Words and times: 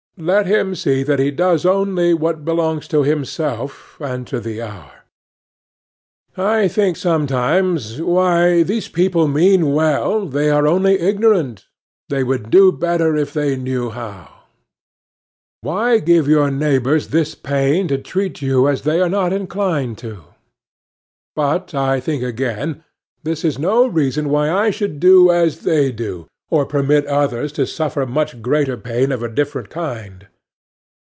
Let 0.17 0.45
him 0.45 0.75
see 0.75 1.01
that 1.01 1.17
he 1.17 1.31
does 1.31 1.65
only 1.65 2.13
what 2.13 2.45
belongs 2.45 2.87
to 2.89 3.01
himself 3.01 3.97
and 3.99 4.27
to 4.27 4.39
the 4.39 4.61
hour. 4.61 5.05
I 6.37 6.67
think 6.67 6.95
sometimes, 6.95 7.99
Why, 7.99 8.61
this 8.61 8.87
people 8.87 9.27
mean 9.27 9.73
well; 9.73 10.27
they 10.27 10.51
are 10.51 10.67
only 10.67 10.99
ignorant; 10.99 11.65
they 12.07 12.23
would 12.23 12.51
do 12.51 12.71
better 12.71 13.15
if 13.15 13.33
they 13.33 13.55
knew 13.55 13.89
how: 13.89 14.29
why 15.61 15.97
give 15.97 16.27
your 16.27 16.51
neighbors 16.51 17.07
this 17.07 17.33
pain 17.33 17.87
to 17.87 17.97
treat 17.97 18.43
you 18.43 18.67
as 18.67 18.83
they 18.83 19.01
are 19.01 19.09
not 19.09 19.33
inclined 19.33 19.97
to? 19.99 20.25
But 21.35 21.73
I 21.73 21.99
think, 21.99 22.21
again, 22.21 22.83
this 23.23 23.43
is 23.43 23.57
no 23.57 23.87
reason 23.87 24.29
why 24.29 24.51
I 24.51 24.69
should 24.69 24.99
do 24.99 25.31
as 25.31 25.61
they 25.61 25.91
do, 25.91 26.27
or 26.53 26.65
permit 26.65 27.05
others 27.05 27.49
to 27.53 27.65
suffer 27.65 28.05
much 28.05 28.41
greater 28.41 28.75
pain 28.75 29.09
of 29.13 29.23
a 29.23 29.29
different 29.29 29.69
kind. 29.69 30.27